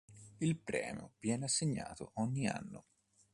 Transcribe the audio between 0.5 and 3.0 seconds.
premio viene assegnato ogni anno.